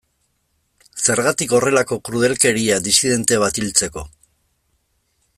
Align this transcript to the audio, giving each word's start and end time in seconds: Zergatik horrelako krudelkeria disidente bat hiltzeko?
Zergatik 1.09 1.51
horrelako 1.57 1.97
krudelkeria 2.09 2.79
disidente 2.87 3.39
bat 3.43 3.61
hiltzeko? 3.61 4.07